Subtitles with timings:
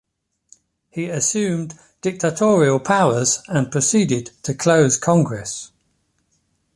[0.89, 5.71] He assumed dictatorial powers and proceeded to close Congress.